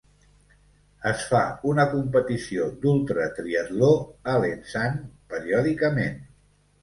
[1.09, 1.41] Es fa
[1.71, 3.91] una competició d'ultratriatló
[4.33, 4.97] a Lensahn
[5.35, 6.19] periòdicament.